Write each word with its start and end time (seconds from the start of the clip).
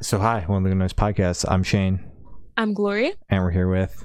So, 0.00 0.18
hi, 0.18 0.44
one 0.46 0.62
of 0.64 0.68
the 0.68 0.74
Noise 0.74 0.92
podcasts. 0.92 1.44
I'm 1.48 1.62
Shane, 1.62 2.00
I'm 2.56 2.74
Gloria. 2.74 3.12
and 3.30 3.42
we're 3.42 3.50
here 3.50 3.68
with, 3.68 4.04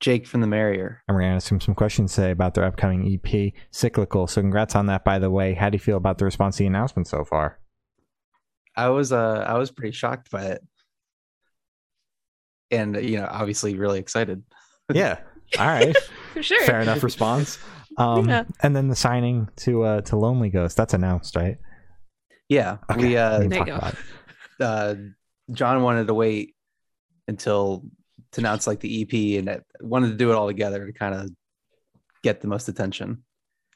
Jake 0.00 0.26
from 0.26 0.40
the 0.40 0.46
Merrier. 0.48 1.02
and 1.06 1.14
we're 1.14 1.20
going 1.22 1.30
to 1.32 1.36
ask 1.36 1.50
him 1.52 1.60
some 1.60 1.74
questions 1.76 2.12
today 2.14 2.32
about 2.32 2.54
their 2.54 2.64
upcoming 2.64 3.20
EP, 3.24 3.52
Cyclical. 3.70 4.26
So, 4.26 4.40
congrats 4.40 4.74
on 4.74 4.86
that, 4.86 5.04
by 5.04 5.20
the 5.20 5.30
way. 5.30 5.54
How 5.54 5.70
do 5.70 5.76
you 5.76 5.80
feel 5.80 5.96
about 5.96 6.18
the 6.18 6.24
response 6.24 6.56
to 6.56 6.64
the 6.64 6.66
announcement 6.66 7.06
so 7.06 7.24
far? 7.24 7.58
I 8.74 8.88
was 8.88 9.12
uh 9.12 9.44
I 9.46 9.58
was 9.58 9.70
pretty 9.70 9.92
shocked 9.92 10.30
by 10.30 10.44
it. 10.46 10.62
And 12.70 12.96
you 13.04 13.18
know, 13.18 13.28
obviously 13.30 13.76
really 13.76 13.98
excited. 13.98 14.42
Yeah. 14.92 15.20
All 15.58 15.66
right. 15.66 15.96
For 16.34 16.42
sure. 16.42 16.62
Fair 16.66 16.80
enough 16.80 17.02
response. 17.04 17.58
Um, 17.98 18.28
Yeah. 18.28 18.44
And 18.62 18.74
then 18.74 18.88
the 18.88 18.96
signing 18.96 19.48
to 19.58 19.82
uh, 19.84 20.00
to 20.02 20.16
Lonely 20.16 20.50
Ghost, 20.50 20.76
that's 20.76 20.92
announced, 20.92 21.36
right? 21.36 21.56
Yeah. 22.48 22.78
We 22.96 23.04
we 23.08 23.16
uh 23.16 23.48
can 23.48 23.92
There 24.62 24.70
you 24.70 24.74
talk 24.74 24.84
go. 24.86 24.90
about 24.90 24.96
it. 24.96 25.12
uh 25.48 25.54
John 25.54 25.82
wanted 25.82 26.06
to 26.06 26.14
wait 26.14 26.54
until 27.28 27.84
to 28.32 28.40
announce 28.40 28.66
like 28.66 28.80
the 28.80 29.02
EP 29.02 29.38
and 29.38 29.48
that 29.48 29.64
wanted 29.80 30.08
to 30.10 30.16
do 30.16 30.30
it 30.30 30.34
all 30.34 30.46
together 30.46 30.86
to 30.86 30.92
kind 30.92 31.14
of 31.14 31.30
get 32.22 32.40
the 32.40 32.48
most 32.48 32.68
attention. 32.68 33.08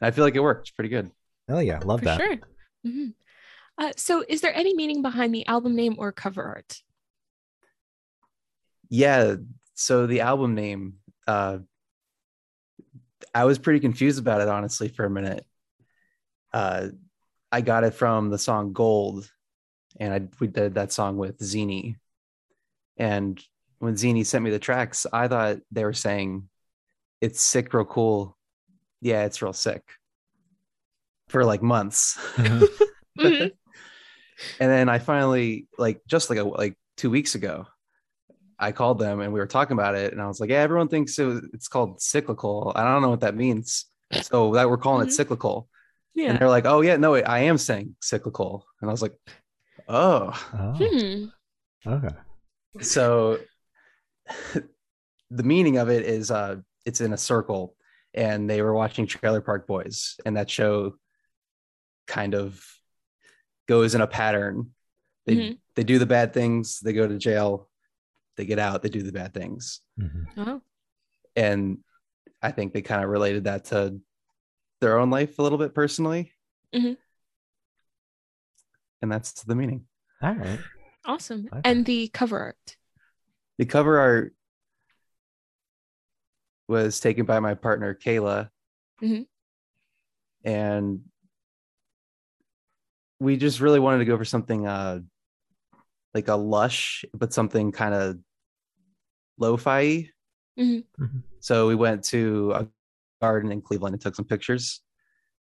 And 0.00 0.06
I 0.06 0.10
feel 0.10 0.24
like 0.24 0.36
it 0.36 0.40
worked 0.40 0.74
pretty 0.74 0.88
good. 0.90 1.10
Hell 1.48 1.62
yeah. 1.62 1.80
Love 1.84 2.00
For 2.00 2.04
that. 2.06 2.20
sure. 2.20 2.36
Mhm. 2.86 3.14
Uh, 3.78 3.92
so, 3.96 4.24
is 4.26 4.40
there 4.40 4.54
any 4.54 4.74
meaning 4.74 5.02
behind 5.02 5.34
the 5.34 5.46
album 5.46 5.74
name 5.76 5.96
or 5.98 6.10
cover 6.12 6.42
art? 6.42 6.80
Yeah. 8.88 9.36
So 9.74 10.06
the 10.06 10.20
album 10.22 10.54
name, 10.54 10.94
uh 11.26 11.58
I 13.34 13.44
was 13.44 13.58
pretty 13.58 13.80
confused 13.80 14.18
about 14.18 14.40
it 14.40 14.48
honestly 14.48 14.88
for 14.88 15.04
a 15.04 15.10
minute. 15.10 15.44
Uh 16.52 16.88
I 17.52 17.60
got 17.60 17.84
it 17.84 17.94
from 17.94 18.30
the 18.30 18.38
song 18.38 18.72
Gold, 18.72 19.30
and 20.00 20.12
I 20.14 20.22
we 20.40 20.46
did 20.46 20.74
that 20.74 20.92
song 20.92 21.16
with 21.16 21.42
Zini. 21.42 21.96
And 22.96 23.42
when 23.78 23.96
Zini 23.96 24.24
sent 24.24 24.44
me 24.44 24.50
the 24.50 24.58
tracks, 24.58 25.06
I 25.12 25.28
thought 25.28 25.58
they 25.70 25.84
were 25.84 25.92
saying 25.92 26.48
it's 27.20 27.40
sick, 27.42 27.72
real 27.74 27.84
cool. 27.84 28.36
Yeah, 29.00 29.24
it's 29.24 29.42
real 29.42 29.52
sick. 29.52 29.82
For 31.28 31.44
like 31.44 31.62
months. 31.62 32.18
Mhm. 32.36 32.68
Mhm. 33.18 33.50
and 34.60 34.70
then 34.70 34.90
I 34.90 34.98
finally 34.98 35.68
like 35.78 36.02
just 36.06 36.28
like 36.28 36.38
a, 36.38 36.44
like 36.44 36.76
two 36.98 37.08
weeks 37.08 37.34
ago, 37.34 37.66
I 38.58 38.72
called 38.72 38.98
them 38.98 39.20
and 39.20 39.32
we 39.32 39.40
were 39.40 39.46
talking 39.46 39.72
about 39.72 39.94
it, 39.94 40.12
and 40.12 40.20
I 40.20 40.26
was 40.26 40.38
like, 40.38 40.50
"Yeah, 40.50 40.60
everyone 40.60 40.88
thinks 40.88 41.18
it 41.18 41.24
was, 41.24 41.40
it's 41.54 41.68
called 41.68 42.02
cyclical. 42.02 42.72
I 42.76 42.84
don't 42.84 43.00
know 43.00 43.08
what 43.08 43.20
that 43.20 43.34
means, 43.34 43.86
so 44.20 44.52
that 44.52 44.68
we're 44.68 44.76
calling 44.76 45.06
Mhm. 45.06 45.08
it 45.10 45.12
cyclical." 45.14 45.68
And 46.18 46.38
they're 46.38 46.48
like, 46.50 46.66
"Oh 46.66 46.82
yeah, 46.82 46.96
no, 46.98 47.14
I 47.14 47.40
am 47.40 47.56
saying 47.56 47.96
cyclical," 48.02 48.66
and 48.82 48.90
I 48.90 48.92
was 48.92 49.00
like, 49.00 49.14
"Oh." 49.88 50.30
Oh, 50.52 50.76
Hmm. 50.78 51.24
okay. 51.86 52.14
So 52.80 53.38
the 55.30 55.42
meaning 55.42 55.78
of 55.78 55.88
it 55.88 56.04
is 56.04 56.30
uh 56.30 56.56
it's 56.84 57.00
in 57.00 57.12
a 57.12 57.16
circle, 57.16 57.76
and 58.14 58.48
they 58.48 58.62
were 58.62 58.74
watching 58.74 59.06
Trailer 59.06 59.40
Park 59.40 59.66
Boys, 59.66 60.16
and 60.24 60.36
that 60.36 60.50
show 60.50 60.96
kind 62.06 62.34
of 62.34 62.64
goes 63.66 63.94
in 63.94 64.00
a 64.00 64.06
pattern. 64.06 64.72
They 65.24 65.36
Mhm. 65.36 65.58
they 65.74 65.84
do 65.84 65.98
the 65.98 66.06
bad 66.06 66.32
things, 66.32 66.80
they 66.80 66.92
go 66.92 67.06
to 67.06 67.18
jail, 67.18 67.68
they 68.36 68.46
get 68.46 68.58
out, 68.58 68.82
they 68.82 68.88
do 68.88 69.02
the 69.02 69.12
bad 69.12 69.34
things. 69.34 69.80
Mhm. 69.98 70.26
Oh, 70.36 70.62
And 71.34 71.82
I 72.40 72.50
think 72.52 72.72
they 72.72 72.80
kind 72.82 73.02
of 73.04 73.10
related 73.10 73.44
that 73.44 73.66
to 73.66 74.00
their 74.80 74.98
own 74.98 75.10
life 75.10 75.38
a 75.38 75.42
little 75.42 75.58
bit 75.58 75.74
personally. 75.74 76.32
Mhm. 76.72 76.96
And 79.06 79.12
that's 79.12 79.44
the 79.44 79.54
meaning. 79.54 79.84
All 80.20 80.34
right. 80.34 80.58
awesome. 81.04 81.48
Okay. 81.52 81.60
And 81.62 81.86
the 81.86 82.08
cover 82.08 82.40
art. 82.40 82.76
The 83.56 83.64
cover 83.64 84.00
art 84.00 84.34
was 86.66 86.98
taken 86.98 87.24
by 87.24 87.38
my 87.38 87.54
partner 87.54 87.94
Kayla. 87.94 88.50
Mhm. 89.00 89.28
And 90.44 91.02
we 93.20 93.36
just 93.36 93.60
really 93.60 93.78
wanted 93.78 93.98
to 93.98 94.06
go 94.06 94.18
for 94.18 94.24
something 94.24 94.66
uh 94.66 94.98
like 96.12 96.26
a 96.26 96.34
lush, 96.34 97.04
but 97.14 97.32
something 97.32 97.70
kind 97.70 97.94
of 97.94 98.18
lo-fi. 99.38 100.10
Mhm. 100.58 100.84
Mhm. 100.98 101.22
So 101.38 101.68
we 101.68 101.76
went 101.76 102.02
to 102.06 102.52
a 102.56 102.68
garden 103.22 103.52
in 103.52 103.62
Cleveland 103.62 103.94
and 103.94 104.02
took 104.02 104.16
some 104.16 104.24
pictures. 104.24 104.80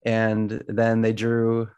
And 0.05 0.63
then 0.69 1.01
they 1.01 1.13
drew 1.13 1.69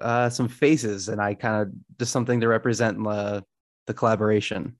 uh, 0.00 0.28
some 0.30 0.48
faces, 0.48 1.08
and 1.08 1.20
I 1.20 1.34
kind 1.34 1.62
of 1.62 1.72
just 1.98 2.12
something 2.12 2.40
to 2.40 2.48
represent 2.48 3.02
the 3.02 3.44
the 3.86 3.94
collaboration 3.94 4.76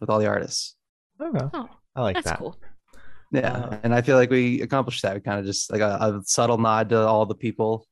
with 0.00 0.10
all 0.10 0.18
the 0.18 0.26
artists. 0.26 0.76
Okay. 1.20 1.46
Oh, 1.52 1.68
I 1.94 2.02
like 2.02 2.16
that's 2.16 2.26
that. 2.26 2.38
cool. 2.38 2.56
Yeah, 3.32 3.52
Uh, 3.52 3.78
and 3.82 3.94
I 3.94 4.02
feel 4.02 4.16
like 4.16 4.30
we 4.30 4.60
accomplished 4.62 5.02
that. 5.02 5.14
We 5.14 5.20
kind 5.20 5.38
of 5.38 5.46
just 5.46 5.70
like 5.70 5.80
a, 5.80 5.98
a 6.00 6.22
subtle 6.24 6.58
nod 6.58 6.88
to 6.90 6.98
all 6.98 7.26
the 7.26 7.34
people, 7.34 7.86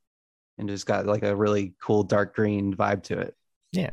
and 0.59 0.69
just 0.69 0.87
got 0.87 1.07
like 1.07 1.23
a 1.23 1.37
really 1.37 1.75
cool 1.83 2.03
dark 2.03 2.35
green 2.35 2.75
vibe 2.75 3.05
to 3.05 3.19
it. 3.19 3.35
Yeah. 3.73 3.91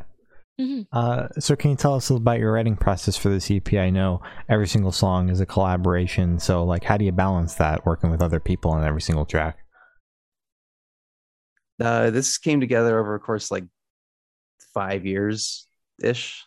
hmm 0.60 0.82
Uh, 0.92 1.28
so 1.40 1.56
can 1.56 1.72
you 1.72 1.78
tell 1.78 1.96
us 1.96 2.10
a 2.10 2.14
little 2.14 2.24
about 2.24 2.40
your 2.40 2.54
writing 2.54 2.78
process 2.78 3.18
for 3.18 3.30
this 3.30 3.52
EP? 3.52 3.74
I 3.74 3.90
know 3.90 4.22
every 4.50 4.68
single 4.68 4.92
song 4.92 5.30
is 5.30 5.40
a 5.42 5.46
collaboration, 5.46 6.40
so 6.40 6.64
like 6.64 6.84
how 6.84 6.98
do 6.98 7.06
you 7.06 7.12
balance 7.12 7.56
that 7.56 7.86
working 7.86 8.10
with 8.10 8.22
other 8.22 8.40
people 8.40 8.72
on 8.72 8.84
every 8.86 9.02
single 9.02 9.26
track? 9.26 9.58
Uh, 11.82 12.10
this 12.10 12.38
came 12.38 12.60
together 12.62 13.00
over 13.00 13.16
a 13.16 13.20
course 13.20 13.52
like 13.52 13.66
five 14.74 15.06
years 15.06 15.68
ish. 16.02 16.44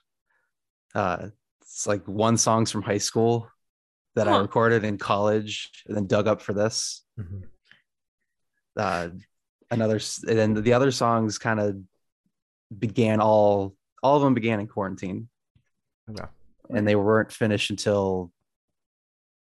Uh, 0.94 1.28
it's 1.60 1.86
like 1.86 2.06
one 2.06 2.36
songs 2.36 2.70
from 2.70 2.82
high 2.82 2.98
school 2.98 3.48
that 4.14 4.26
I 4.26 4.38
recorded 4.38 4.84
in 4.84 4.98
college 4.98 5.70
and 5.86 5.96
then 5.96 6.06
dug 6.06 6.26
up 6.26 6.40
for 6.42 6.52
this. 6.52 7.04
Uh, 8.76 9.10
another, 9.70 10.00
and 10.26 10.38
then 10.38 10.54
the 10.54 10.72
other 10.72 10.90
songs 10.90 11.38
kind 11.38 11.60
of 11.60 11.76
began 12.76 13.20
all, 13.20 13.74
all 14.02 14.16
of 14.16 14.22
them 14.22 14.34
began 14.34 14.60
in 14.60 14.66
quarantine 14.66 15.28
Okay. 16.10 16.24
and 16.70 16.86
they 16.88 16.96
weren't 16.96 17.30
finished 17.32 17.70
until 17.70 18.32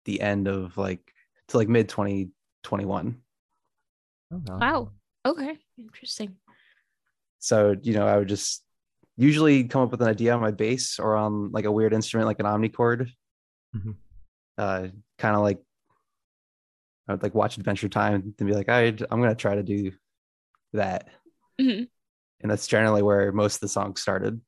the 0.06 0.20
end 0.22 0.48
of 0.48 0.78
like, 0.78 1.02
to 1.48 1.58
like 1.58 1.70
mid 1.70 1.88
2021. 1.90 3.18
Okay. 4.34 4.54
Wow. 4.54 4.92
Okay. 5.26 5.58
Interesting. 5.78 6.36
So, 7.40 7.76
you 7.82 7.94
know, 7.94 8.08
I 8.08 8.18
would 8.18 8.28
just 8.28 8.64
usually 9.18 9.64
come 9.66 9.84
up 9.84 9.92
with 9.92 10.02
an 10.02 10.08
idea 10.08 10.34
on 10.34 10.42
my 10.42 10.52
bass 10.52 11.00
or 11.00 11.16
on 11.16 11.52
like 11.52 11.66
a 11.66 11.72
weird 11.72 11.94
instrument 11.94 12.28
like 12.28 12.40
an 12.40 12.46
omnichord. 12.46 13.10
Mhm. 13.76 13.96
Uh, 14.58 14.88
kind 15.18 15.36
of 15.36 15.42
like 15.42 15.60
I 17.08 17.14
would 17.14 17.24
like 17.24 17.36
watch 17.36 17.58
Adventure 17.58 17.90
Time 17.90 18.34
and 18.40 18.48
be 18.48 18.54
like, 18.54 18.70
I, 18.70 18.86
I'm 18.88 19.22
gonna 19.22 19.36
try 19.36 19.56
to 19.56 19.64
do 19.64 19.92
that, 20.74 21.10
Mhm. 21.60 21.88
and 22.42 22.52
that's 22.52 22.68
generally 22.68 23.02
where 23.02 23.32
most 23.32 23.56
of 23.56 23.62
the 23.62 23.68
songs 23.70 24.02
started. 24.02 24.40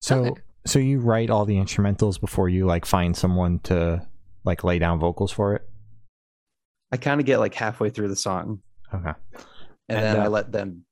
So 0.00 0.24
Okay. 0.26 0.42
so 0.66 0.78
you 0.78 1.00
write 1.00 1.30
all 1.30 1.44
the 1.44 1.56
instrumentals 1.56 2.20
before 2.20 2.48
you 2.48 2.66
like 2.66 2.84
find 2.86 3.16
someone 3.16 3.58
to 3.60 4.06
like 4.44 4.64
lay 4.64 4.78
down 4.78 4.98
vocals 4.98 5.30
for 5.32 5.54
it? 5.54 5.62
I 6.90 6.96
kind 6.96 7.20
of 7.20 7.26
get 7.26 7.38
like 7.38 7.54
halfway 7.54 7.90
through 7.90 8.08
the 8.08 8.16
song, 8.16 8.62
Okay. 8.94 9.12
And, 9.88 9.98
And, 9.98 10.06
then 10.06 10.16
uh, 10.20 10.24
I 10.24 10.28
let 10.28 10.52
them 10.52 10.84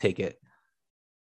take 0.00 0.18
it. 0.18 0.38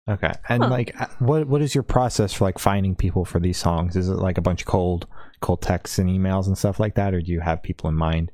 Okay. 0.09 0.33
And 0.49 0.63
Huh. 0.65 0.71
like 0.71 1.01
uh, 1.01 1.07
what 1.21 1.47
what 1.47 1.63
is 1.63 1.75
your 1.75 1.85
process 1.85 2.33
for 2.33 2.45
like 2.45 2.59
finding 2.59 2.97
people 2.97 3.25
for 3.25 3.39
these 3.41 3.57
songs? 3.59 3.95
Is 3.97 4.09
it 4.09 4.15
like 4.15 4.37
a 4.39 4.43
bunch 4.43 4.63
of 4.63 4.67
cold 4.67 5.07
cold 5.41 5.63
texts 5.63 5.99
and 5.99 6.09
emails 6.11 6.47
and 6.47 6.57
stuff 6.59 6.79
like 6.81 6.95
that 6.97 7.15
or 7.15 7.21
do 7.21 7.31
you 7.33 7.41
have 7.41 7.63
people 7.63 7.89
in 7.89 7.97
mind 7.97 8.31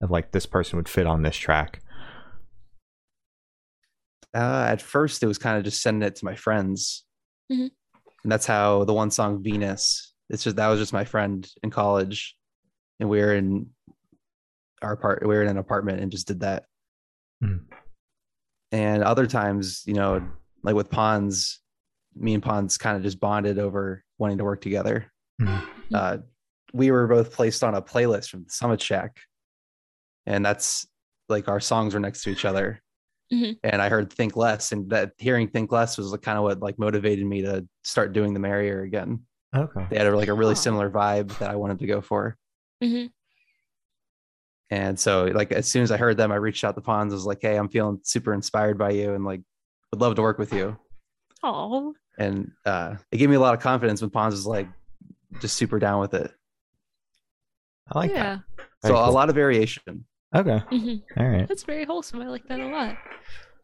of 0.00 0.10
like 0.10 0.32
this 0.32 0.46
person 0.46 0.76
would 0.76 0.88
fit 0.88 1.06
on 1.06 1.22
this 1.22 1.36
track? 1.36 1.80
Uh, 4.34 4.66
at 4.68 4.80
first, 4.80 5.22
it 5.22 5.26
was 5.26 5.38
kind 5.38 5.58
of 5.58 5.64
just 5.64 5.82
sending 5.82 6.06
it 6.06 6.16
to 6.16 6.24
my 6.24 6.34
friends, 6.34 7.04
Mhm. 7.50 7.70
and 8.22 8.32
that's 8.32 8.46
how 8.46 8.84
the 8.84 8.94
one 8.94 9.10
song 9.10 9.42
Venus. 9.42 10.14
It's 10.30 10.42
just 10.42 10.56
that 10.56 10.68
was 10.68 10.80
just 10.80 10.92
my 10.94 11.04
friend 11.04 11.46
in 11.62 11.70
college, 11.70 12.34
and 12.98 13.10
we 13.10 13.20
were 13.20 13.34
in 13.34 13.70
our 14.80 14.96
part. 14.96 15.20
We 15.22 15.28
were 15.34 15.42
in 15.42 15.48
an 15.50 15.58
apartment 15.58 16.00
and 16.00 16.10
just 16.10 16.26
did 16.26 16.40
that. 16.40 16.64
Mhm. 17.44 17.66
And 18.72 19.02
other 19.04 19.26
times, 19.26 19.82
you 19.86 19.94
know, 19.94 20.26
like 20.62 20.74
with 20.74 20.90
Pons, 20.90 21.60
me 22.16 22.34
and 22.34 22.42
Pons 22.42 22.78
kind 22.78 22.96
of 22.96 23.02
just 23.02 23.20
bonded 23.20 23.58
over 23.58 24.02
wanting 24.18 24.38
to 24.38 24.44
work 24.44 24.60
together. 24.60 25.12
Mhm. 25.40 25.62
Uh, 25.92 26.18
we 26.72 26.90
were 26.90 27.06
both 27.06 27.32
placed 27.32 27.62
on 27.62 27.74
a 27.74 27.82
playlist 27.82 28.30
from 28.30 28.44
the 28.44 28.50
Summit 28.50 28.80
Shack, 28.80 29.20
and 30.26 30.44
that's 30.44 30.86
like 31.28 31.48
our 31.48 31.60
songs 31.60 31.94
were 31.94 32.00
next 32.00 32.22
to 32.22 32.30
each 32.30 32.44
other. 32.44 32.80
Mhm. 33.32 33.58
And 33.62 33.80
I 33.82 33.88
heard 33.88 34.12
"Think 34.12 34.36
Less," 34.36 34.72
and 34.72 34.88
that 34.90 35.12
hearing 35.18 35.48
"Think 35.48 35.70
Less" 35.72 35.98
was 35.98 36.14
kind 36.22 36.38
of 36.38 36.44
what 36.44 36.60
like 36.60 36.78
motivated 36.78 37.26
me 37.26 37.42
to 37.42 37.66
start 37.82 38.12
doing 38.12 38.32
the 38.34 38.40
Merrier 38.40 38.82
again. 38.82 39.20
Okay. 39.54 39.86
They 39.90 39.98
had 39.98 40.06
a, 40.06 40.16
like 40.16 40.28
a 40.28 40.34
really 40.34 40.54
Huh. 40.54 40.60
similar 40.60 40.90
vibe 40.90 41.36
that 41.38 41.50
I 41.50 41.56
wanted 41.56 41.78
to 41.80 41.86
go 41.86 42.00
for. 42.00 42.36
hmm 42.82 43.06
And 44.72 44.98
so, 44.98 45.24
like, 45.24 45.52
as 45.52 45.70
soon 45.70 45.82
as 45.82 45.90
I 45.90 45.98
heard 45.98 46.16
them, 46.16 46.32
I 46.32 46.36
reached 46.36 46.64
out 46.64 46.74
to 46.76 46.80
Pons. 46.80 47.12
I 47.12 47.16
was 47.16 47.26
like, 47.26 47.40
"Hey, 47.42 47.58
I'm 47.58 47.68
feeling 47.68 48.00
super 48.04 48.32
inspired 48.32 48.78
by 48.78 48.92
you, 48.92 49.12
and 49.12 49.22
like, 49.22 49.42
would 49.90 50.00
love 50.00 50.14
to 50.14 50.22
work 50.22 50.38
with 50.38 50.50
you." 50.50 50.78
Oh, 51.42 51.92
and 52.18 52.52
uh, 52.64 52.96
it 53.10 53.18
gave 53.18 53.28
me 53.28 53.36
a 53.36 53.40
lot 53.40 53.52
of 53.52 53.60
confidence 53.60 54.00
when 54.00 54.08
Pons 54.08 54.32
was 54.32 54.46
like 54.46 54.68
just 55.42 55.58
super 55.58 55.78
down 55.78 56.00
with 56.00 56.14
it. 56.14 56.32
I 57.92 57.98
like 57.98 58.12
yeah. 58.12 58.22
that. 58.22 58.40
So 58.82 58.94
Very 58.94 59.00
a 59.00 59.10
lot 59.10 59.28
of 59.28 59.34
variation. 59.34 60.06
Okay. 60.34 60.62
Mhm. 60.70 61.02
All 61.18 61.28
right. 61.28 61.46
That's 61.46 61.64
very 61.64 61.84
wholesome. 61.84 62.22
I 62.22 62.28
like 62.28 62.48
that 62.48 62.58
a 62.58 62.68
lot. 62.68 62.96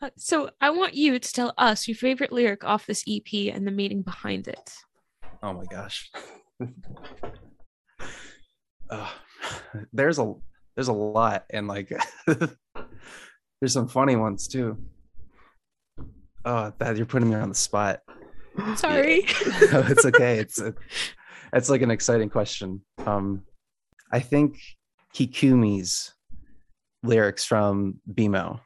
Uh, 0.02 0.11
so 0.19 0.50
I 0.61 0.69
want 0.69 0.93
you 0.93 1.19
to 1.19 1.32
tell 1.32 1.54
us 1.56 1.88
your 1.88 1.94
favorite 1.94 2.32
lyric 2.32 2.64
off 2.64 2.84
this 2.84 3.02
EP 3.08 3.50
and 3.54 3.66
the 3.66 3.70
meaning 3.70 4.02
behind 4.02 4.46
it. 4.46 4.75
Oh 5.43 5.54
my 5.54 5.64
gosh. 5.70 6.11
Ugh. 8.90 9.08
there's 9.93 10.19
a 10.19 10.34
there's 10.78 10.86
a 10.86 10.92
lot 10.92 11.44
and 11.50 11.66
like 11.66 11.92
there's 12.28 13.72
some 13.72 13.88
funny 13.88 14.14
ones 14.14 14.46
too. 14.46 14.78
Oh, 16.44 16.72
that 16.78 16.96
you're 16.96 17.04
putting 17.04 17.28
me 17.28 17.34
on 17.34 17.48
the 17.48 17.54
spot. 17.56 17.98
Sorry. 18.76 19.22
no, 19.72 19.84
it's 19.88 20.06
okay. 20.06 20.38
It's 20.38 20.60
a, 20.60 20.72
it's 21.52 21.69
like 21.69 21.82
an 21.82 21.90
exciting 21.90 22.30
question. 22.30 22.80
Um, 23.04 23.42
I 24.12 24.20
think 24.20 24.60
Kikumi's 25.16 26.14
lyrics 27.02 27.44
from 27.44 27.98
Bimo. 28.08 28.60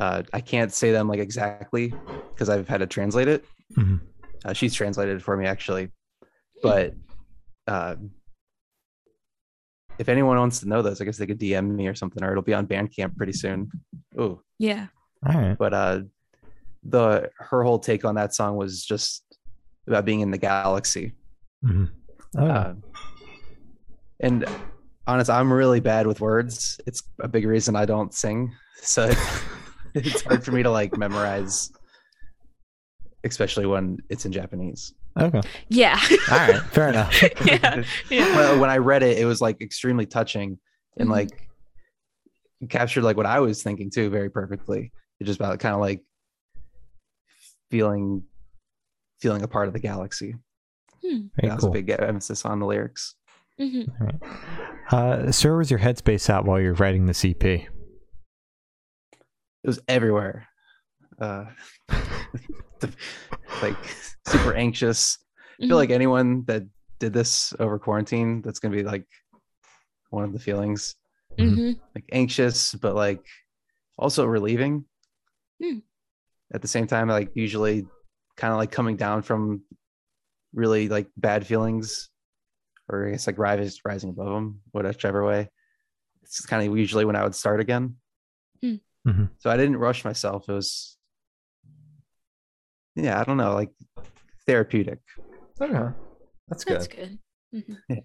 Uh, 0.00 0.24
I 0.32 0.40
can't 0.40 0.72
say 0.72 0.90
them 0.90 1.06
like 1.06 1.20
exactly 1.20 1.94
because 2.34 2.48
I've 2.48 2.66
had 2.66 2.78
to 2.78 2.88
translate 2.88 3.28
it. 3.28 3.44
Mhm. 3.78 4.00
Uh, 4.44 4.52
she's 4.52 4.74
translated 4.74 5.18
it 5.18 5.22
for 5.22 5.36
me 5.36 5.46
actually, 5.46 5.92
but 6.60 6.94
uh, 7.68 7.94
if 10.02 10.08
anyone 10.08 10.36
wants 10.36 10.58
to 10.60 10.68
know 10.68 10.82
those, 10.82 11.00
I 11.00 11.04
guess 11.04 11.16
they 11.16 11.26
could 11.26 11.38
DM 11.38 11.70
me 11.70 11.86
or 11.86 11.94
something, 11.94 12.22
or 12.24 12.32
it'll 12.32 12.42
be 12.42 12.54
on 12.54 12.66
Bandcamp 12.66 13.16
pretty 13.16 13.32
soon. 13.32 13.70
Oh, 14.18 14.40
yeah. 14.58 14.88
All 15.24 15.40
right. 15.40 15.56
but 15.56 15.72
uh 15.72 16.00
the 16.84 17.30
her 17.38 17.62
whole 17.62 17.78
take 17.78 18.04
on 18.04 18.16
that 18.16 18.34
song 18.34 18.56
was 18.56 18.84
just 18.84 19.22
about 19.86 20.04
being 20.04 20.18
in 20.20 20.32
the 20.32 20.38
galaxy 20.38 21.12
Mhm. 21.64 21.90
Oh, 22.36 22.44
uh, 22.46 22.74
and 24.18 24.44
honest 25.06 25.30
i'm 25.30 25.52
really 25.52 25.78
bad 25.78 26.08
with 26.08 26.20
words 26.20 26.80
it's 26.88 27.04
a 27.20 27.28
big 27.28 27.46
reason 27.46 27.76
i 27.76 27.84
don't 27.84 28.12
sing 28.14 28.52
so 28.80 29.08
it's 29.94 30.22
hard 30.22 30.44
for 30.44 30.50
me 30.50 30.64
to 30.64 30.70
like 30.70 30.96
memorize 30.96 31.70
especially 33.22 33.66
when 33.66 33.98
it's 34.08 34.26
in 34.26 34.32
japanese 34.32 34.92
okay. 35.18 35.40
Yeah. 35.68 35.98
All 36.30 36.38
right. 36.38 36.62
Fair 36.70 36.88
enough. 36.88 37.22
yeah. 37.46 37.82
Yeah. 38.10 38.36
Well, 38.36 38.58
when 38.60 38.70
i 38.70 38.78
read 38.78 39.02
it 39.02 39.18
it 39.18 39.24
was 39.26 39.40
like 39.40 39.60
extremely 39.60 40.06
touching 40.06 40.58
and 40.98 41.08
Mhm. 41.08 41.12
like 41.12 41.48
captured 42.68 43.02
like 43.02 43.16
what 43.16 43.26
i 43.26 43.40
was 43.40 43.62
thinking 43.62 43.90
too 43.90 44.08
very 44.10 44.30
perfectly 44.30 44.92
it's 45.18 45.26
just 45.26 45.40
about 45.40 45.58
kind 45.58 45.74
of 45.74 45.80
like 45.80 46.00
feeling 47.70 48.22
feeling 49.20 49.42
a 49.42 49.48
part 49.48 49.66
of 49.68 49.74
the 49.74 49.80
galaxy 49.80 50.34
Hmm. 51.04 51.26
Very 51.36 51.48
that 51.48 51.54
was 51.56 51.64
cool. 51.64 51.70
a 51.70 51.72
big 51.72 51.90
emphasis 51.90 52.44
on 52.44 52.60
the 52.60 52.66
lyrics. 52.66 53.16
Mhm. 53.60 53.88
All 54.00 54.06
right. 54.06 54.22
Uh, 54.92 55.32
so 55.32 55.48
where 55.48 55.58
was 55.58 55.68
your 55.68 55.80
headspace 55.80 56.30
at 56.30 56.44
while 56.44 56.60
you're 56.60 56.74
writing 56.74 57.06
the 57.06 57.12
EP? 57.28 57.44
It 57.44 57.66
was 59.64 59.80
everywhere. 59.88 60.46
Uh, 61.20 61.46
like 63.62 63.76
super 64.26 64.54
anxious. 64.54 65.18
I 65.60 65.66
feel 65.66 65.76
like 65.76 65.90
anyone 65.90 66.44
that 66.46 66.64
did 66.98 67.12
this 67.12 67.54
over 67.60 67.78
quarantine, 67.78 68.42
that's 68.42 68.58
gonna 68.58 68.74
be 68.74 68.82
like 68.82 69.06
one 70.10 70.24
of 70.24 70.32
the 70.32 70.38
feelings. 70.38 70.94
Mhm. 71.38 71.78
Like 71.94 72.04
anxious, 72.12 72.74
but 72.74 72.94
like 72.94 73.24
also 73.96 74.24
relieving. 74.26 74.84
Hmm. 75.62 75.78
At 76.52 76.62
the 76.62 76.68
same 76.68 76.86
time, 76.86 77.08
like 77.08 77.30
usually 77.34 77.86
kind 78.36 78.52
of 78.52 78.58
like 78.58 78.70
coming 78.70 78.96
down 78.96 79.22
from 79.22 79.62
really 80.52 80.88
like 80.88 81.08
bad 81.16 81.46
feelings, 81.46 82.10
or 82.88 83.06
I 83.08 83.12
guess 83.12 83.26
like 83.26 83.38
rise, 83.38 83.80
rising 83.84 84.10
above 84.10 84.34
them, 84.34 84.60
whichever 84.72 85.24
way. 85.24 85.48
It's 86.22 86.44
kind 86.44 86.66
of 86.68 86.76
usually 86.76 87.04
when 87.04 87.16
I 87.16 87.22
would 87.24 87.34
start 87.34 87.60
again. 87.60 87.96
Hmm. 88.62 88.74
Mhm. 89.06 89.30
So 89.38 89.50
I 89.50 89.56
didn't 89.56 89.76
rush 89.78 90.04
myself. 90.04 90.48
It 90.48 90.52
was, 90.52 90.96
yeah, 92.94 93.20
I 93.20 93.24
don't 93.24 93.36
know, 93.36 93.54
like 93.54 93.70
therapeutic. 94.46 94.98
Okay. 95.60 95.94
That's 96.48 96.64
good. 96.64 96.74
That's 96.74 96.88
good. 96.88 97.18
Mhm. 97.54 97.78
Yeah. 97.88 97.96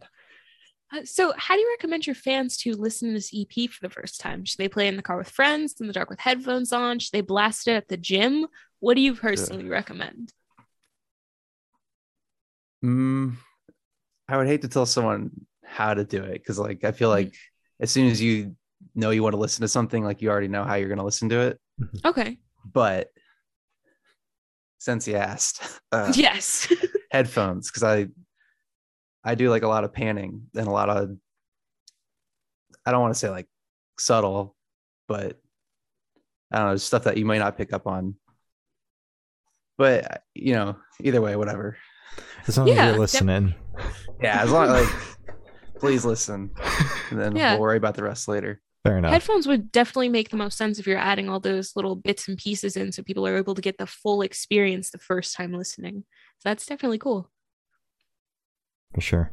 Uh, 0.93 1.03
so, 1.03 1.33
how 1.35 1.53
do 1.55 1.59
you 1.59 1.69
recommend 1.77 2.07
your 2.07 2.15
fans 2.15 2.55
to 2.57 2.73
listen 2.73 3.09
to 3.09 3.13
this 3.15 3.33
EP 3.33 3.69
for 3.69 3.85
the 3.85 3.93
first 3.93 4.21
time? 4.21 4.45
Should 4.45 4.57
they 4.57 4.69
play 4.69 4.87
in 4.87 4.95
the 4.95 5.01
car 5.01 5.17
with 5.17 5.29
friends, 5.29 5.75
in 5.81 5.87
the 5.87 5.93
dark 5.93 6.09
with 6.09 6.19
headphones 6.19 6.71
on? 6.71 6.99
Should 6.99 7.11
they 7.11 7.21
blast 7.21 7.67
it 7.67 7.73
at 7.73 7.89
the 7.89 7.97
gym? 7.97 8.47
What 8.79 8.93
do 8.93 9.01
you 9.01 9.13
personally 9.15 9.67
recommend? 9.67 10.31
Mm, 12.83 13.35
I 14.29 14.37
would 14.37 14.47
hate 14.47 14.61
to 14.61 14.67
tell 14.67 14.85
someone 14.85 15.31
how 15.65 15.93
to 15.93 16.03
do 16.05 16.23
it 16.23 16.33
because, 16.33 16.59
like, 16.59 16.83
I 16.83 16.91
feel 16.91 17.09
Mhm. 17.09 17.13
like 17.13 17.35
as 17.79 17.91
soon 17.91 18.09
as 18.09 18.21
you 18.21 18.55
know 18.95 19.09
you 19.09 19.23
want 19.23 19.33
to 19.33 19.39
listen 19.39 19.61
to 19.63 19.67
something, 19.67 20.03
like 20.03 20.21
you 20.21 20.29
already 20.29 20.47
know 20.47 20.63
how 20.63 20.75
you're 20.75 20.87
going 20.89 20.99
to 20.99 21.03
listen 21.05 21.29
to 21.29 21.39
it. 21.39 21.59
Okay. 22.05 22.39
But 22.65 23.09
since 24.77 25.07
you 25.07 25.15
asked, 25.15 25.61
uh, 25.91 26.11
yes. 26.15 26.71
headphones 27.11 27.69
because 27.69 27.83
I 27.83 28.07
I 29.23 29.35
do 29.35 29.49
like 29.49 29.63
a 29.63 29.67
lot 29.67 29.83
of 29.83 29.93
panning 29.93 30.43
and 30.55 30.67
a 30.67 30.71
lot 30.71 30.89
of 30.89 31.11
I 32.85 32.91
don't 32.91 33.01
want 33.01 33.13
to 33.13 33.19
say 33.19 33.29
like 33.29 33.47
subtle, 33.99 34.55
but 35.07 35.37
I 36.51 36.59
don't 36.59 36.67
know 36.69 36.75
stuff 36.77 37.03
that 37.05 37.17
you 37.17 37.25
might 37.25 37.39
not 37.39 37.57
pick 37.57 37.73
up 37.73 37.87
on. 37.87 38.15
But 39.77 40.23
you 40.33 40.53
know, 40.53 40.77
either 41.03 41.21
way, 41.21 41.35
whatever. 41.35 41.77
As 42.47 42.57
long 42.57 42.67
Yeah, 42.67 42.73
as 42.73 42.77
you're 42.79 42.91
def- 42.93 42.99
listening. 42.99 43.55
Yeah, 44.21 44.41
as 44.41 44.51
long 44.51 44.69
like 44.69 44.87
please 45.79 46.03
listen, 46.05 46.49
and 47.11 47.19
then 47.19 47.35
Yeah. 47.35 47.53
we'll 47.53 47.61
worry 47.61 47.77
about 47.77 47.95
the 47.95 48.03
rest 48.03 48.27
later. 48.27 48.61
Fair 48.83 48.97
enough. 48.99 49.11
Headphones 49.11 49.47
would 49.47 49.71
definitely 49.71 50.09
make 50.09 50.29
the 50.29 50.37
most 50.37 50.57
sense 50.57 50.79
if 50.79 50.87
you're 50.87 50.97
adding 50.97 51.29
all 51.29 51.39
those 51.39 51.75
little 51.75 51.95
bits 51.95 52.27
and 52.27 52.37
pieces 52.37 52.77
in 52.77 52.91
so 52.91 53.03
people 53.03 53.27
are 53.27 53.37
able 53.37 53.55
to 53.55 53.61
get 53.61 53.77
the 53.77 53.87
full 53.87 54.21
experience 54.21 54.91
the 54.91 54.97
first 54.97 55.35
time 55.35 55.51
listening. 55.53 56.03
So, 56.39 56.49
that's 56.49 56.65
definitely 56.65 56.99
cool. 56.99 57.29
For 58.93 59.01
sure. 59.01 59.31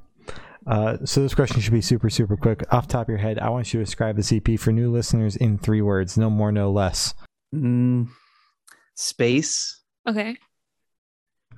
Uh, 0.67 0.96
so 1.05 1.20
this 1.20 1.35
question 1.35 1.61
should 1.61 1.73
be 1.75 1.82
super, 1.82 2.08
super 2.08 2.37
quick. 2.37 2.62
Off 2.73 2.87
the 2.88 2.93
top 2.93 3.02
of 3.02 3.08
your 3.11 3.19
head, 3.19 3.38
I 3.38 3.50
want 3.50 3.73
you 3.73 3.81
to 3.81 3.85
describe 3.85 4.17
the 4.17 4.37
EP 4.37 4.58
for 4.58 4.73
new 4.73 4.91
listeners 4.91 5.37
in 5.37 5.58
three 5.58 5.82
words, 5.82 6.17
no 6.17 6.31
more, 6.31 6.50
no 6.50 6.70
less. 6.73 7.14
Mm, 7.55 8.08
space, 8.94 9.82
Okay. 10.08 10.37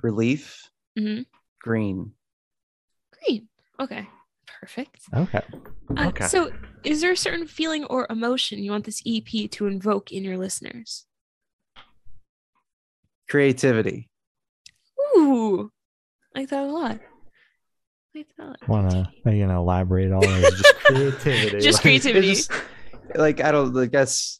relief, 0.03 0.69
hmm 0.97 1.21
green. 1.61 2.11
Green. 3.25 3.47
Okay. 3.79 4.07
Perfect. 4.59 5.01
Okay. 5.13 5.41
Uh, 5.95 6.07
Okay. 6.09 6.25
So, 6.27 6.51
is 6.83 7.01
there 7.01 7.11
a 7.11 7.17
certain 7.17 7.47
feeling 7.47 7.85
or 7.85 8.07
emotion 8.09 8.59
you 8.59 8.71
want 8.71 8.85
this 8.85 9.01
EP 9.05 9.49
to 9.51 9.67
invoke 9.67 10.11
in 10.11 10.23
your 10.23 10.37
listeners? 10.37 11.05
Creativity. 13.29 14.09
Ooh, 15.17 15.71
I 16.35 16.39
like 16.39 16.49
that 16.49 16.63
a 16.63 16.67
lot. 16.71 16.99
I 16.99 18.17
like 18.17 18.27
that. 18.37 18.67
Want 18.67 18.89
to 19.25 19.35
you 19.35 19.47
know 19.47 19.59
elaborate 19.59 20.11
all 20.11 20.21
this? 20.21 20.61
Just 20.61 20.75
creativity. 20.85 21.59
Just 21.59 21.77
Like, 21.77 21.81
creativity. 21.81 22.27
Just- 22.33 22.51
like 23.15 23.41
I 23.41 23.51
don't 23.51 23.75
I 23.77 23.85
guess 23.85 24.39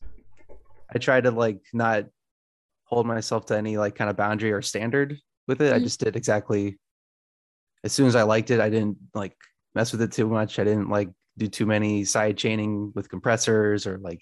I 0.94 0.98
try 1.00 1.22
to 1.22 1.32
like 1.32 1.62
not 1.74 2.06
hold 2.84 3.06
myself 3.08 3.46
to 3.48 3.58
any 3.58 3.78
like 3.78 3.96
kind 3.96 4.10
of 4.10 4.18
boundary 4.18 4.52
or 4.52 4.62
standard 4.62 5.18
with 5.48 5.62
it. 5.62 5.72
I 5.74 5.80
Mhm. 5.80 5.84
just 5.84 6.00
did 6.02 6.16
exactly 6.18 6.78
as 7.84 7.94
soon 7.94 8.08
as 8.08 8.16
I 8.16 8.24
liked 8.24 8.52
it, 8.52 8.60
I 8.60 8.70
didn't 8.70 8.98
like 9.14 9.36
mess 9.78 9.92
with 9.92 10.02
it 10.02 10.12
too 10.12 10.28
much. 10.28 10.60
I 10.60 10.64
didn't 10.64 10.90
like 10.90 11.10
do 11.38 11.48
too 11.48 11.66
many 11.68 12.04
side 12.04 12.36
chaining 12.38 12.92
with 12.96 13.10
compressors 13.10 13.86
or 13.86 13.98
like 14.00 14.22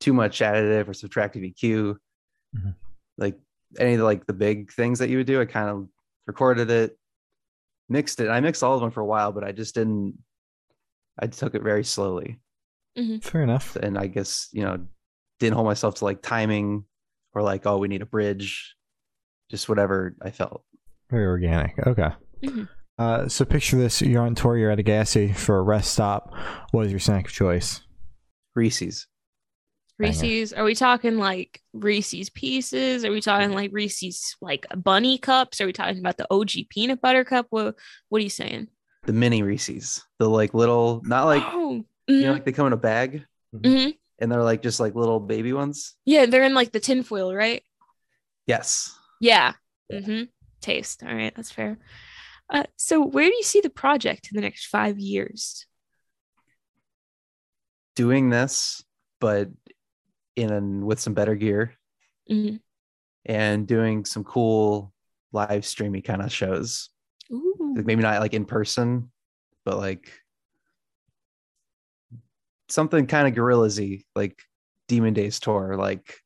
too 0.00 0.12
much 0.12 0.40
additive 0.40 0.88
or 0.88 0.92
subtractive 0.92 1.42
EQ. 1.54 1.96
Mhm. 2.56 2.74
Like 3.16 3.38
any 3.78 3.92
of 3.94 3.98
the, 4.00 4.04
like 4.04 4.26
the 4.26 4.32
big 4.32 4.72
things 4.72 4.98
that 4.98 5.08
you 5.08 5.18
would 5.18 5.26
do, 5.26 5.40
I 5.40 5.44
kind 5.46 5.68
of 5.70 5.88
recorded 6.26 6.70
it, 6.70 6.98
mixed 7.88 8.20
it. 8.20 8.28
I 8.28 8.40
mixed 8.40 8.62
all 8.64 8.74
of 8.74 8.80
them 8.80 8.90
for 8.90 9.00
a 9.00 9.06
while, 9.06 9.30
but 9.32 9.44
I 9.44 9.52
just 9.52 9.74
didn't 9.74 10.18
I 11.18 11.28
took 11.28 11.54
it 11.54 11.62
very 11.62 11.84
slowly 11.84 12.38
Fair 13.22 13.42
enough. 13.42 13.76
and 13.76 13.96
I 13.96 14.06
guess 14.06 14.48
you 14.52 14.62
know 14.64 14.86
didn't 15.38 15.54
hold 15.54 15.66
myself 15.66 15.94
to 15.96 16.04
like 16.04 16.20
timing 16.22 16.84
or 17.32 17.42
like 17.42 17.64
oh 17.66 17.78
we 17.78 17.88
need 17.88 18.02
a 18.02 18.06
bridge, 18.06 18.74
just 19.50 19.68
whatever 19.68 20.16
I 20.20 20.30
felt. 20.30 20.64
Very 21.10 21.26
organic. 21.26 21.78
Okay. 21.86 22.10
Mhm. 22.42 22.68
Uh, 22.98 23.28
so 23.28 23.44
picture 23.44 23.76
this: 23.76 24.00
you're 24.02 24.22
on 24.22 24.34
tour, 24.34 24.56
you're 24.56 24.70
at 24.70 24.78
a 24.78 24.82
gas 24.82 25.10
station 25.10 25.34
for 25.34 25.58
a 25.58 25.62
rest 25.62 25.92
stop. 25.92 26.34
What 26.70 26.86
is 26.86 26.92
your 26.92 27.00
snack 27.00 27.26
of 27.26 27.32
choice? 27.32 27.82
Reese's, 28.54 29.06
Reese's. 29.98 30.54
Are 30.54 30.64
we 30.64 30.74
talking 30.74 31.18
like 31.18 31.60
Reese's 31.74 32.30
Pieces? 32.30 33.04
Are 33.04 33.12
we 33.12 33.20
talking 33.20 33.52
like 33.52 33.70
Reese's 33.72 34.34
like 34.40 34.66
bunny 34.74 35.18
cups? 35.18 35.60
Are 35.60 35.66
we 35.66 35.72
talking 35.72 35.98
about 35.98 36.16
the 36.16 36.26
OG 36.30 36.50
peanut 36.70 37.00
butter 37.02 37.24
cup? 37.24 37.46
What 37.50 37.76
What 38.08 38.20
are 38.20 38.24
you 38.24 38.30
saying? 38.30 38.68
the 39.06 39.12
mini 39.12 39.42
Reese's, 39.42 40.04
the 40.18 40.28
like 40.28 40.52
little 40.52 41.00
not 41.04 41.24
like 41.24 41.42
oh, 41.46 41.84
you 42.08 42.22
know 42.22 42.30
mhm, 42.30 42.32
like 42.34 42.44
they 42.44 42.52
come 42.52 42.66
in 42.66 42.72
a 42.72 42.76
bag 42.76 43.24
mhm. 43.54 43.96
and 44.18 44.32
they're 44.32 44.42
like 44.42 44.62
just 44.62 44.80
like 44.80 44.94
little 44.94 45.20
baby 45.20 45.52
ones. 45.52 45.94
yeah, 46.04 46.26
they're 46.26 46.42
in 46.42 46.54
like 46.54 46.72
the 46.72 46.80
tinfoil, 46.80 47.34
right? 47.34 47.62
Yes, 48.46 48.96
Yeah, 49.20 49.54
Mm-hmm. 49.92 50.24
Taste. 50.60 51.04
All 51.04 51.14
right, 51.14 51.32
that's 51.34 51.52
fair. 51.52 51.78
Uh, 52.48 52.64
so, 52.76 53.04
where 53.04 53.28
do 53.28 53.34
you 53.34 53.42
see 53.42 53.60
the 53.60 53.70
project 53.70 54.28
in 54.30 54.36
the 54.36 54.42
next 54.42 54.66
five 54.66 54.98
years? 54.98 55.66
Doing 57.94 58.30
this, 58.30 58.84
but 59.20 59.48
in 60.36 60.52
an, 60.52 60.84
with 60.86 61.00
some 61.00 61.14
better 61.14 61.34
gear 61.34 61.74
Mhm. 62.30 62.60
and 63.24 63.66
doing 63.66 64.04
some 64.04 64.22
cool 64.22 64.92
live 65.32 65.64
streamy 65.64 66.02
kind 66.02 66.22
of 66.22 66.30
shows. 66.32 66.90
Ooh. 67.32 67.74
Like, 67.76 67.86
maybe 67.86 68.02
not 68.02 68.20
like 68.20 68.34
in 68.34 68.44
person, 68.44 69.10
but 69.64 69.78
like 69.78 70.12
something 72.68 73.06
kind 73.06 73.26
of 73.26 73.34
Gorillaz-y, 73.34 74.02
like 74.14 74.40
Demon 74.88 75.14
Days 75.14 75.40
tour, 75.40 75.76
like 75.76 76.20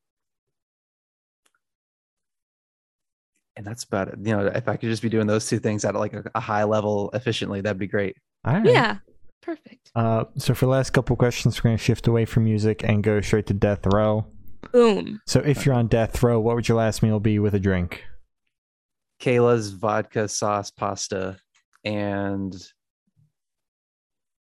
and 3.61 3.67
that's 3.67 3.85
about 3.85 4.09
it. 4.09 4.14
You 4.23 4.35
know, 4.35 4.47
if 4.47 4.69
I 4.69 4.76
could 4.79 4.88
just 4.88 5.02
be 5.02 5.11
doing 5.11 5.26
those 5.26 5.47
two 5.47 5.59
things 5.59 5.85
at 5.85 5.95
like 5.95 6.14
a, 6.14 6.25
a 6.35 6.40
high 6.40 6.64
level 6.64 7.11
efficiently, 7.12 7.61
that'd 7.61 7.76
be 7.79 7.87
great. 7.87 8.17
All 8.47 8.55
right. 8.55 8.64
Yeah. 8.64 8.97
Perfect. 9.43 9.90
Uh, 9.95 10.25
so 10.38 10.55
for 10.55 10.64
the 10.64 10.71
last 10.71 10.90
couple 10.90 11.14
questions, 11.14 11.59
we're 11.62 11.69
going 11.69 11.76
to 11.76 11.85
shift 11.85 12.09
away 12.09 12.25
from 12.25 12.45
music 12.45 12.83
and 12.83 13.02
go 13.02 13.21
straight 13.21 13.45
to 13.49 13.55
death 13.55 13.87
row. 13.93 14.25
Boom. 14.73 15.21
So 15.26 15.40
if 15.40 15.67
you're 15.67 15.75
on 15.75 15.88
death 15.88 16.23
row, 16.23 16.40
what 16.40 16.57
would 16.57 16.69
your 16.69 16.79
last 16.79 17.02
meal 17.02 17.21
be 17.21 17.38
with 17.38 17.55
a 17.55 17.61
drink? 17.61 18.02
Kayla's 19.21 19.73
vodka 19.73 20.26
sauce 20.26 20.71
pasta 20.71 21.37
and 21.85 22.52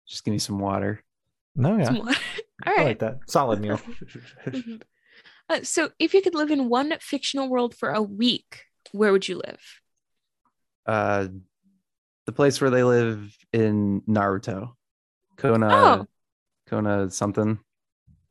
just 0.07 0.25
give 0.25 0.31
me 0.31 0.39
some 0.39 0.57
water. 0.57 1.03
No, 1.55 1.77
yeah, 1.77 1.83
Some 1.85 1.99
water. 1.99 2.19
All 2.65 2.79
I 2.79 2.83
like 2.83 2.99
that. 2.99 3.19
Solid 3.27 3.61
meal. 3.61 3.79
Mhm. 4.47 4.81
Uh, 5.49 5.61
so, 5.61 5.89
if 5.99 6.13
you 6.13 6.21
could 6.21 6.35
live 6.35 6.49
in 6.51 6.69
one 6.69 6.93
fictional 7.01 7.49
world 7.49 7.75
for 7.75 7.89
a 7.89 8.01
week, 8.01 8.63
where 8.93 9.11
would 9.11 9.27
you 9.27 9.41
live? 9.45 9.59
uh 10.85 11.27
the 12.25 12.31
place 12.31 12.59
where 12.61 12.69
they 12.69 12.83
live 12.83 13.35
in 13.51 14.01
Naruto. 14.07 14.73
Kona 15.37 15.67
Oh. 15.71 16.07
Kona 16.67 17.09
something. 17.11 17.59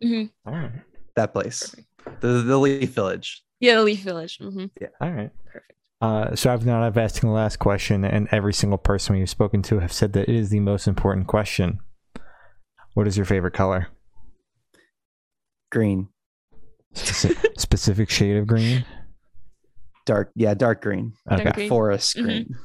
Mhm. 0.02 0.30
All 0.46 0.54
right. 0.54 0.72
That 1.16 1.32
place. 1.34 1.74
Perfect. 1.98 2.20
The 2.22 2.28
the 2.42 2.58
Leaf 2.58 2.90
Village. 2.94 3.42
Yeah, 3.60 3.76
the 3.76 3.82
Leaf 3.84 4.00
Village. 4.02 4.38
Mm-hmm. 4.38 4.66
Yeah. 4.80 4.88
All 5.00 5.10
right. 5.10 5.30
Perfect. 5.44 5.72
Uh, 6.00 6.34
so 6.34 6.52
I've 6.52 6.66
now 6.66 6.82
I've 6.82 6.96
asked 6.98 7.20
the 7.20 7.28
last 7.28 7.58
question, 7.58 8.04
and 8.04 8.26
every 8.32 8.52
single 8.54 8.78
person 8.78 9.14
we've 9.16 9.30
spoken 9.30 9.62
to 9.62 9.78
have 9.78 9.92
said 9.92 10.14
that 10.14 10.28
it 10.28 10.34
is 10.34 10.50
the 10.50 10.58
most 10.60 10.88
important 10.88 11.26
question. 11.28 11.78
What 12.94 13.06
is 13.06 13.16
your 13.16 13.26
favorite 13.26 13.54
color? 13.54 13.86
Green. 15.70 16.08
Speci- 16.94 17.36
specific 17.58 18.10
shade 18.10 18.36
of 18.36 18.46
green. 18.46 18.84
Dark 20.04 20.30
yeah, 20.34 20.54
dark 20.54 20.82
green. 20.82 21.12
Dark 21.28 21.40
Okay. 21.42 21.50
green. 21.52 21.68
Forest 21.68 22.16
Mhm. 22.16 22.22
green. 22.24 22.56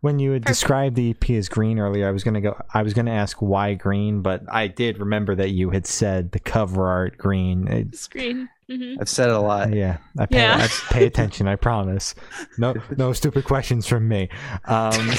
When 0.00 0.18
you 0.20 0.32
had 0.32 0.42
Perfect. 0.42 0.58
described 0.60 0.96
the 0.96 1.10
EP 1.10 1.36
as 1.36 1.48
green 1.48 1.78
earlier, 1.78 2.06
I 2.06 2.12
was 2.12 2.22
gonna 2.22 2.40
go. 2.40 2.56
I 2.72 2.82
was 2.82 2.94
gonna 2.94 3.10
ask 3.10 3.42
why 3.42 3.74
green, 3.74 4.22
but 4.22 4.42
I 4.48 4.68
did 4.68 4.98
remember 4.98 5.34
that 5.34 5.50
you 5.50 5.70
had 5.70 5.86
said 5.86 6.30
the 6.32 6.38
cover 6.38 6.86
art 6.86 7.18
green. 7.18 7.66
It's, 7.66 8.00
Screen. 8.02 8.48
hmm 8.68 8.94
I've 9.00 9.08
said 9.08 9.30
it 9.30 9.34
a 9.34 9.40
lot. 9.40 9.72
yeah, 9.74 9.98
I 10.18 10.26
pay, 10.26 10.38
Yeah. 10.38 10.58
I 10.60 10.92
pay 10.92 11.06
attention. 11.06 11.48
I 11.48 11.56
promise. 11.56 12.14
No, 12.58 12.74
no 12.96 13.12
stupid 13.14 13.44
questions 13.44 13.86
from 13.86 14.06
me. 14.06 14.28
Um, 14.66 15.10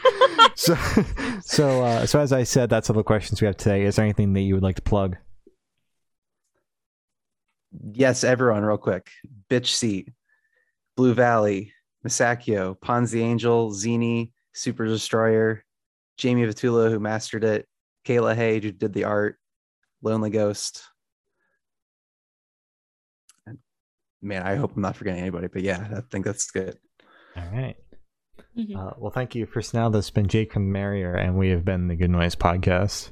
so, 0.56 0.74
so, 1.42 1.82
uh, 1.84 2.06
so 2.06 2.18
as 2.18 2.32
I 2.32 2.42
said, 2.42 2.68
that's 2.70 2.90
all 2.90 2.96
the 2.96 3.04
questions 3.04 3.40
we 3.40 3.46
have 3.46 3.56
today. 3.56 3.82
Is 3.84 3.96
there 3.96 4.04
anything 4.04 4.32
that 4.32 4.40
you 4.40 4.54
would 4.54 4.62
like 4.64 4.76
to 4.76 4.82
plug? 4.82 5.16
Yes, 7.92 8.24
everyone, 8.24 8.64
real 8.64 8.78
quick. 8.78 9.10
Bitch 9.50 9.66
Seat, 9.66 10.08
Blue 10.96 11.14
Valley, 11.14 11.72
Misakio, 12.06 12.76
Ponzi 12.78 13.20
Angel, 13.20 13.70
Zini, 13.72 14.32
Super 14.52 14.86
Destroyer, 14.86 15.64
Jamie 16.18 16.44
Vitula, 16.44 16.90
who 16.90 17.00
mastered 17.00 17.44
it, 17.44 17.66
Kayla 18.06 18.34
Hay, 18.36 18.60
who 18.60 18.70
did 18.70 18.92
the 18.92 19.04
art, 19.04 19.36
Lonely 20.02 20.30
Ghost. 20.30 20.82
Man, 24.22 24.42
I 24.42 24.54
hope 24.56 24.74
I'm 24.74 24.82
not 24.82 24.96
forgetting 24.96 25.20
anybody, 25.20 25.48
but 25.48 25.62
yeah, 25.62 25.86
I 25.96 26.00
think 26.10 26.24
that's 26.24 26.50
good. 26.50 26.78
All 27.36 27.42
right. 27.52 27.76
Mhm. 28.56 28.76
Uh, 28.76 28.94
well, 28.96 29.10
thank 29.10 29.34
you 29.34 29.44
for 29.44 29.60
now. 29.74 29.88
This 29.90 30.06
has 30.06 30.10
been 30.10 30.28
Jake 30.28 30.52
from 30.52 30.72
Merrier, 30.72 31.14
and 31.14 31.36
we 31.36 31.50
have 31.50 31.64
been 31.64 31.88
the 31.88 31.96
Good 31.96 32.10
Noise 32.10 32.34
Podcast. 32.36 33.10